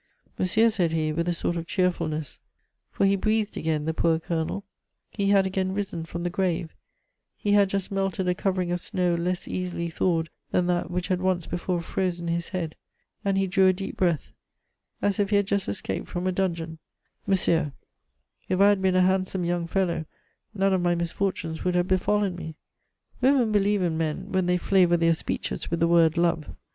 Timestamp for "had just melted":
7.51-8.27